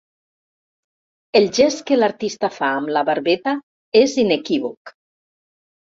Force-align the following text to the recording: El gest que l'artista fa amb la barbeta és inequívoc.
El 1.41 1.45
gest 1.57 1.83
que 1.91 1.99
l'artista 1.99 2.51
fa 2.55 2.71
amb 2.79 2.91
la 2.97 3.07
barbeta 3.11 3.57
és 4.05 4.17
inequívoc. 4.27 4.99